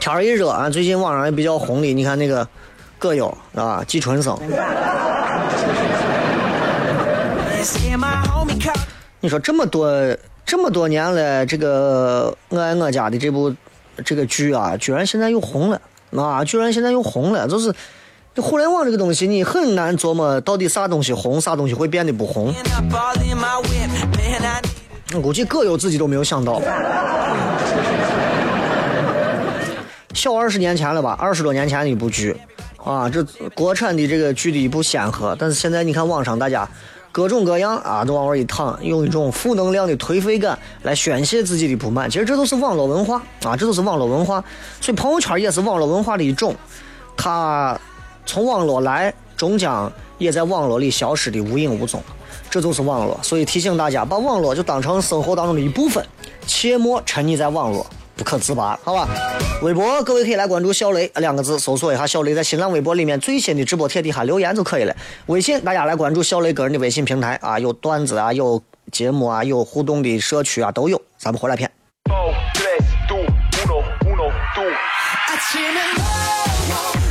[0.00, 2.48] 天儿一热啊，最近网上也比较红的，你看那个
[2.98, 4.34] 葛优啊，季春生，
[9.20, 13.54] 你说这么多这么多年了，这个我爱我家的这部
[14.02, 15.78] 这个剧啊，居然现在又红了。
[16.14, 16.44] 啊！
[16.44, 17.74] 居然现在又红了，就是
[18.34, 22.54] 这互联网这个东西，你很难琢磨到底啥东西红，啥东西会变得不红。
[25.14, 26.60] 我估计葛优自己都没有想到。
[30.14, 32.36] 小二十年前了吧，二十多年前的一部剧，
[32.82, 33.22] 啊，这
[33.54, 35.36] 国产的这个剧的一部先河。
[35.38, 36.68] 但是现在你看网上大家
[37.16, 42.10] 各种各样啊，都往那一躺，用一种负能量的颓废感来宣泄自己的不满。
[42.10, 44.44] 其实这都是网络文化啊，这都是网络文化。
[44.82, 46.54] 所以朋友圈也是网络文化的一种，
[47.16, 47.80] 它
[48.26, 52.02] 从网络来，终将也在网络里消失的无影无踪。
[52.50, 56.04] 这就是网络，所以提醒大家，把网络就当成生活当中的一部分，
[56.46, 59.06] 切莫沉溺在网络不可自拔，好吧？
[59.62, 64.96] 微博各位可以来关注小雷两个字，搜索一下小雷，在新浪微博里面最新的直播帖底下留言就可以了。
[65.26, 71.00] 微信大家来关注小雷个人的微信平台啊，有段子啊，有节目啊，有互动的社区啊，都有。
[71.18, 71.70] 咱们回来片。
[72.08, 72.14] 4, 3,
[73.08, 73.24] 2,
[74.00, 74.16] 1, 1,
[77.00, 77.05] 2.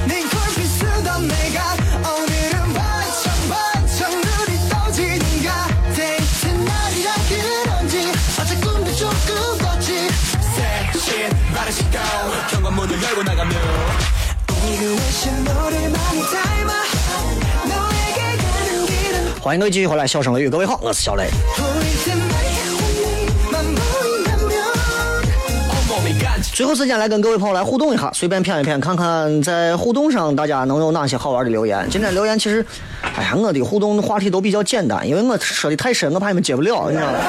[19.41, 20.49] 欢迎各位继续回来笑声雷雨。
[20.49, 21.29] 各位好我是小雷。
[26.53, 31.87] 最后时间来跟各位朋友来互动一下随便骗一骗看看在互动上大家能有哪些好玩的留言。
[31.89, 32.65] 今天留言其实
[33.01, 37.19] 哎呀我的互动话题都比较简单因为我说的太深我怕你们接不了你知道吗？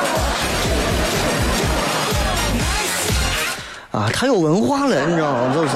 [3.93, 5.55] 啊太有文化了你知道吗？
[5.55, 5.71] 就是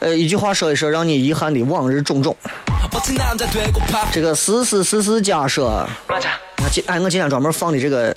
[0.00, 2.36] 呃一句话说一说让你遗憾的往日种种
[4.12, 5.86] 这个四四四四假设。
[6.58, 8.14] 我今哎我今天专门放的这个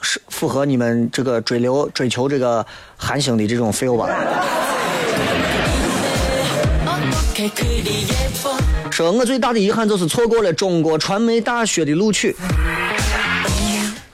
[0.00, 2.64] 是符合你们这个追流追求这个
[2.96, 4.08] 韩星的这种 feel 吧。
[8.90, 12.34] 说我最大的遗憾就是错过了中国传媒大学的录取。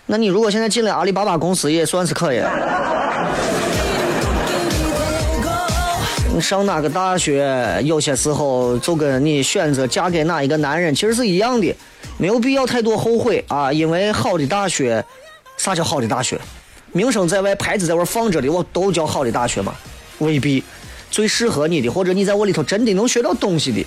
[0.06, 2.42] 那你如果现在进了阿里巴巴公司也算是可以。
[6.40, 11.74] 上哪个大学，有些时候就跟你选择嫁给哪一个男人其实是一样的，
[12.16, 13.72] 没有必要太多后悔啊。
[13.72, 15.04] 因为好的大学，
[15.56, 16.40] 啥叫好的大学？
[16.92, 19.74] 名声在外，牌子在外放着的，我都叫好的大学吗？
[20.18, 20.62] 未必。
[21.10, 23.86] 最适合你的，或者你在我里头真的能学到东西的，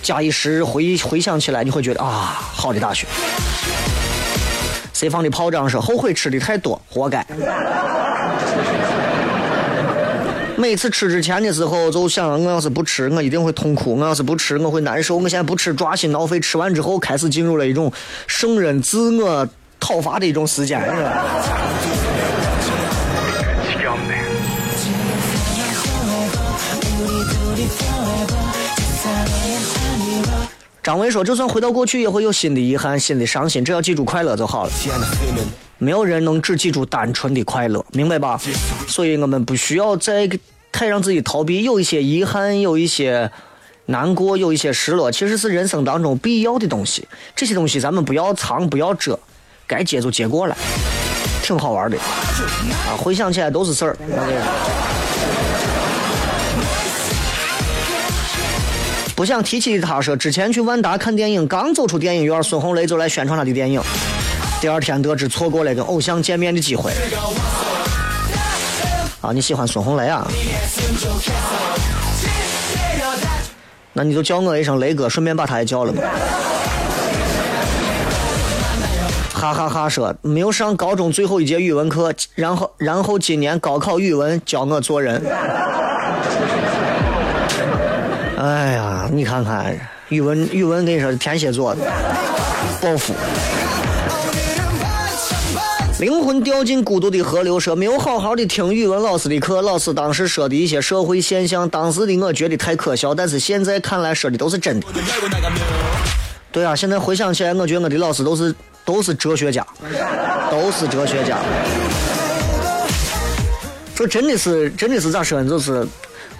[0.00, 3.06] 假一时回回想起来，你会觉得啊，好的大学。
[4.92, 7.26] 谁放的炮仗说后悔吃的太多，活该。
[10.60, 15.16] 每次吃之前的时候，就想我要是不吃，我一定会痛苦；我要是不吃，我会难受。
[15.16, 16.38] 我现在不吃，抓心挠肺。
[16.38, 17.90] 吃完之后，开始进入了一种
[18.26, 19.48] 圣人自我
[19.80, 20.78] 讨伐的一种时间。
[30.82, 34.70] 张伟说：“就算回到过去，也会有新的遗憾、新的伤心，只要记住快乐就好了。
[35.78, 38.38] 没有人能只记住单纯的快乐，明白吧？
[38.90, 40.28] 所以我们不需要再
[40.72, 43.30] 太让自己逃避，有一些遗憾，有一些
[43.86, 47.06] 难过，有一些失落，其实是人生当中必要的东西。
[47.34, 49.18] 这些东西咱们不要藏，不要遮，
[49.66, 50.56] 该接就接过来，
[51.42, 52.98] 挺好玩的啊！
[52.98, 53.96] 回想起来都是事儿。”
[59.14, 63.80] 不想提起的他说，之前去万达看电影，刚走出电影院，孙红雷就来宣传他的电影。
[64.62, 66.92] 第二天得知错过了跟偶像见面的机会。
[69.20, 70.26] 啊，你喜欢孙红雷啊？
[73.92, 76.02] 那你就叫我一声雷哥，顺便把他也叫了吧。
[79.34, 79.88] 哈哈哈！
[79.88, 85.22] 说没有上高中最后一节语文课，然后然后今年高考语文教我做人。
[88.38, 89.74] 哎呀，你看看
[90.08, 91.80] 语文，语文跟你说天蝎座的
[92.80, 93.14] 报复，
[96.00, 104.86] 灵魂掉进孤独的河流，说没有好好的听语文老师的课，老师当时说的一些社会现象，当时的我觉得太可笑，但是现在看来说的都是真的。
[106.50, 109.66] 对啊，现在回想起来，我觉得我的老师都是都是哲学家，
[110.50, 111.38] 都是哲学家。
[113.94, 115.50] 说真的是，真的是咋说呢？
[115.50, 115.86] 就是。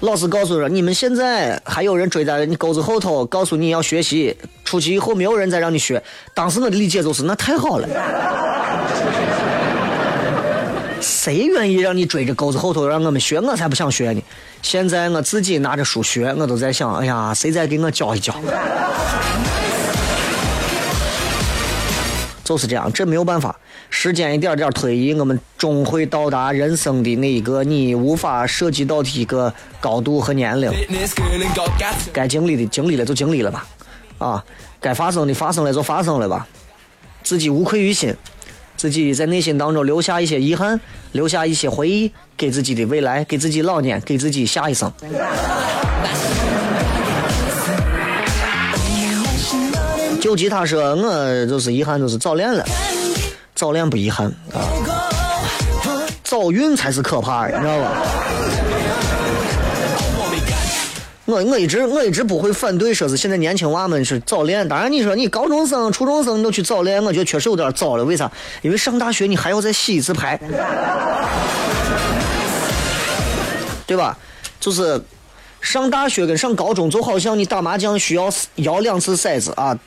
[0.01, 4.35] 老师告诉说，你们现在还有人追在你钩子后头，告诉你要学习，
[4.65, 6.03] 出去以后没有人再让你学。
[6.33, 7.87] 当时我的理解就是，那太好了。
[11.23, 13.39] 谁愿意让你追着钩子后头让我们学？
[13.41, 14.23] 我才不想学呢。
[14.63, 18.35] 现在我自己拿着书学，我都在想，哎呀，谁再给我教一教？
[22.43, 23.55] 就是这样，这没有办法。
[23.91, 30.73] 时间一点点推移，我们终会到达人生的那一个你无法涉及到的一个高度和年龄。
[32.15, 33.67] 该经历的经历了就经历了吧，
[34.17, 34.43] 啊，
[34.81, 36.49] 该发生的发生了就发生了吧。
[37.23, 38.17] 自己无愧于心，
[38.81, 40.81] 自己在内心当中留下一些遗憾，
[41.13, 44.91] 留下一些回忆，给自己的未来，给自己老年，给自己下一生。
[50.19, 52.65] 就吉他说：“我就是遗憾，就是早恋了。
[53.55, 54.65] 早恋不遗憾啊，
[56.25, 57.91] 早孕才是可怕的，你知道吧？
[61.31, 64.69] 我我一直我一直不会反对，说是现在年轻娃们是早恋。
[64.69, 68.05] 当然，你说你高中生、初中生都去早恋，我觉得确实有点早了。
[68.05, 68.31] 为啥？
[68.63, 70.39] 因为上大学你还要再洗一次牌，
[73.87, 74.19] 对吧？
[74.59, 75.01] 就是
[75.61, 79.79] 上大学跟上高中，就好像你打麻将需要摇两次骰子啊。”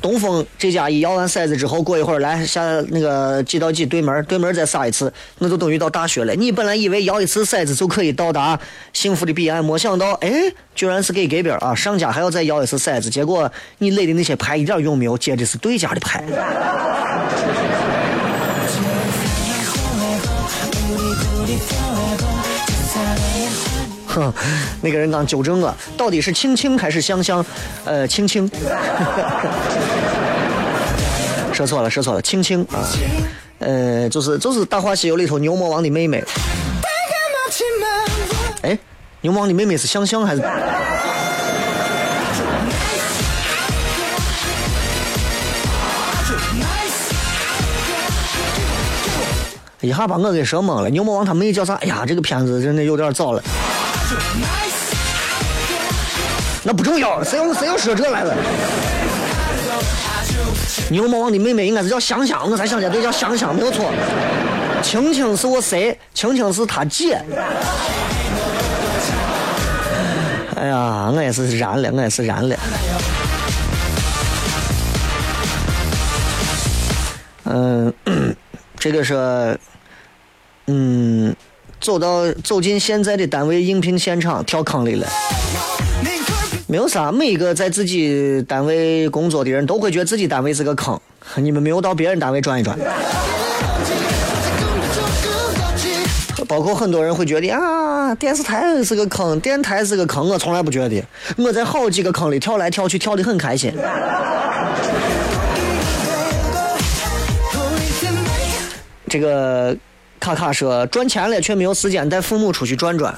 [0.00, 6.34] 东风这家一摇完骰子之后，过一会儿来下那个几到几对门，对门再撒一次，那就等于到大学了。
[6.34, 8.58] 你本来以为摇一次骰子就可以到达
[8.92, 10.32] 幸福的彼岸，没想到，哎，
[10.74, 11.74] 居然是给隔壁啊！
[11.74, 16.24] 上家还要再摇一次骰子，结果你垒的那些牌一点用没有，接的是对家的牌。
[24.20, 24.32] 哼，
[24.82, 27.44] 那个人刚纠正了，到底是青青还是香香？
[27.84, 28.50] 呃，青青。
[31.52, 32.84] 说错了，说错了，青青啊。
[33.58, 36.22] 呃，就是就是《大话西游》里头牛魔王的妹妹。
[38.62, 38.78] 哎，
[39.22, 40.42] 牛魔王的妹妹是香香还是？
[49.82, 50.90] 一下把我给说懵了。
[50.90, 51.74] 牛魔王他妹叫啥？
[51.76, 53.42] 哎呀，这个片子真的有点早了。
[56.62, 58.34] 那不重要，谁要谁要说这来了？
[60.90, 63.92] 牛魔王的妹妹应该是叫香香，我才想起来，对，叫香香，没有错。
[64.82, 65.96] 青青是我谁？
[66.12, 67.22] 青青是他姐。
[70.56, 72.56] 哎呀，我也是燃了，我也是燃了。
[77.44, 77.92] 嗯，
[78.78, 79.58] 这个是，
[80.66, 81.34] 嗯，
[81.80, 85.06] 走到走进现在的单位应聘现场，跳坑里了。
[86.66, 91.00] 没有啥，每一个在自己单位工作的人都会觉得自己单位是个坑。
[91.36, 92.78] 你们没有到别人单位转一转？
[96.46, 101.02] 包括很多人会觉得啊，电视台是个坑，电台是个坑，我从来不觉得。
[101.36, 103.72] 我在好几个坑里跳来跳去，跳得很开心。
[109.08, 109.76] 这个
[110.20, 113.12] 卡卡说赚钱了，却没有时间带父母出去转转。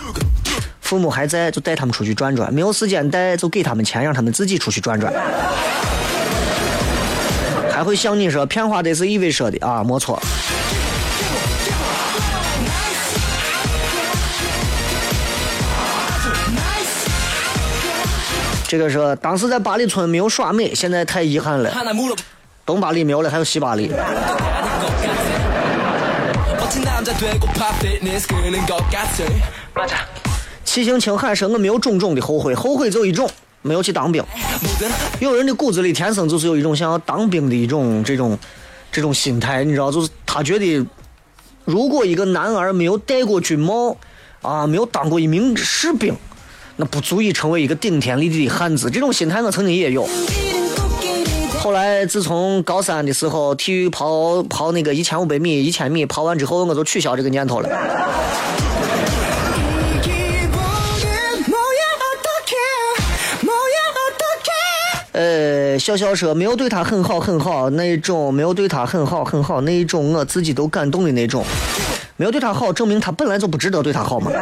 [0.80, 5.12] 父母还在，就带他们出去转转；没有时间带，就给他们钱，让他们自己出去转转。
[7.72, 10.22] 还会像你说，骗话的是以为说的啊，没错。
[18.68, 21.74] 这个说当时在八里村没有耍美，现在太遗憾了。
[22.64, 23.90] 东八里没有了，还有西八里。
[30.64, 33.28] 七星青海说我没有种种的后悔，后悔就一种，
[33.60, 34.24] 没有去当兵。
[35.20, 38.38] 有人的骨子里天生就是有一种想要当兵的一种这种
[38.90, 40.86] 这种心态，你知道，就是他觉得，
[41.66, 43.96] 如果一个男儿没有戴过军帽，
[44.40, 46.14] 啊，没有当过一名士兵，
[46.76, 48.90] 那不足以成为一个顶天立地的汉子。
[48.90, 50.08] 这种心态我曾经也有。
[51.62, 57.68] 后来自从高三的时候，体育跑跑那个一千五百米、一千米跑完之后，我就取消这个念头了。
[65.12, 71.44] 呃，笑笑说没有对他很好很好那一种，没有对他很好很好那一种，我自己都感动的那种。
[72.16, 74.32] 没有对他好，证明他本来就不值得对他好嘛。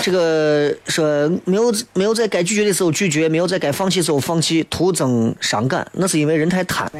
[0.00, 6.90] 这个说没有没有在该拒绝的时候拒绝，没有在该放弃的时候放弃，徒增伤感，那是因为人太贪。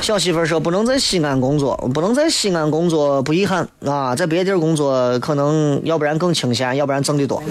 [0.00, 7.42] 小媳妇说不能在西安工作，不能在西安工作不遗憾啊，在别地儿工作可能要不然更清闲，要不然挣得多。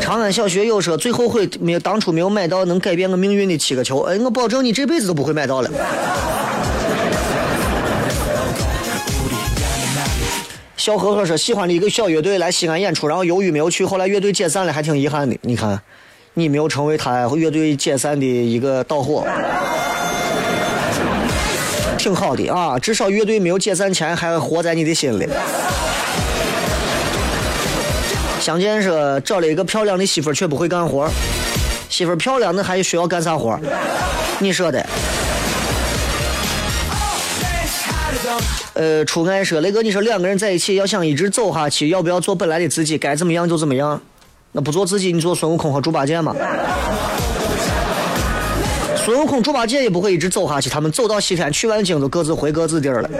[0.00, 5.70] 长安小学又说最后悔没有当初没有买到能改变我命运的七个球，哎，我保证你这辈子都不会买到了。
[10.78, 15.36] 小何何说喜欢的一个小乐队来西安演出，然后由于没有去，后来乐队解散了，还挺遗憾的。
[15.42, 15.78] 你看，
[16.34, 19.26] 你没有成为他乐队解散的一个导火，
[21.98, 25.28] 挺好的啊，至少乐队没有解散前还活在你的心里。
[28.38, 31.10] 相见说找了一个漂亮的媳妇，却不会干活。
[31.90, 33.58] 媳妇漂亮，那还需要干啥活？
[34.38, 34.86] 你说的。
[38.78, 42.96] 呃，初爱说雷哥，你说两个人在一起要想一直走下去，要不要做本来的自己？
[42.96, 44.00] 该怎么样就怎么样。
[44.52, 46.32] 那不做自己，你做孙悟空和猪八戒吗？
[48.96, 53.10] 孙悟空、猪八戒也不会一直走下去，他们走到西天取完经，就各自回各自地儿了。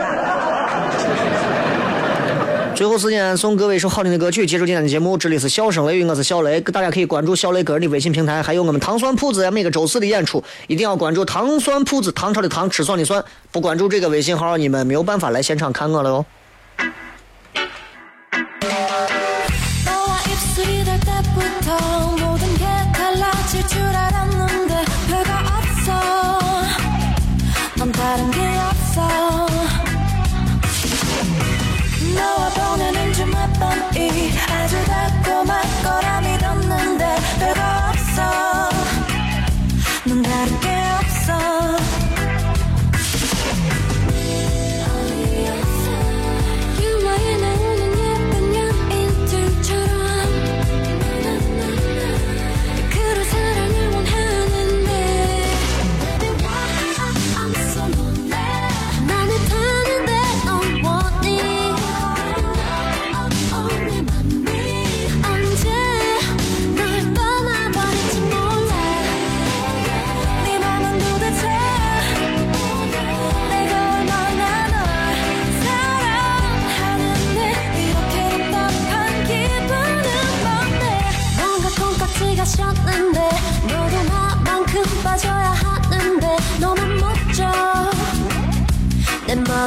[2.78, 5.18] 最后时间送各位一首好听的歌曲，结束今天的节目。
[5.18, 13.24] 这里是笑声雷雨，我是小雷，大家可以关注小雷个人的微信平台，还有我们糖蒜铺子每个周四的演出，一定要关注糖蒜铺子，唐朝的糖，吃蒜的蒜。
[13.50, 16.24] 不关注这个微信号，你们没有办法来现场看我了哟。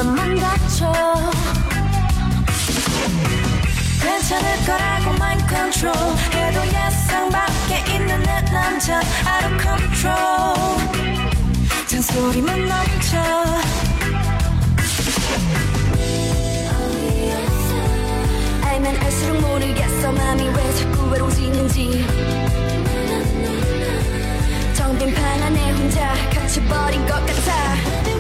[0.04, 0.92] 마음만 다쳐
[4.02, 6.18] 괜찮을 거라고 mind control.
[6.34, 10.56] 해도 예상 밖에 있는 내 남자 out of control.
[11.88, 13.18] 잔소리만 넘쳐.
[18.64, 22.08] 알면 알수록 모르겠어 맘이 왜 자꾸 외로워지는지.
[24.74, 28.11] 정빈 방 안에 혼자 갇혀버린 것 같아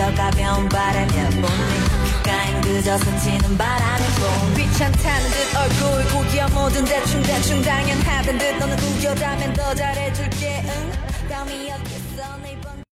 [0.00, 7.60] 그저 가벼운 바람일 뿐 귓가엔 그저 스치는 바람일 뿐 귀찮다는 듯 얼굴 구겨 뭐든 대충대충
[7.60, 8.56] 당연하던 듯.
[8.56, 10.29] 너는 구겨다면 더 다음이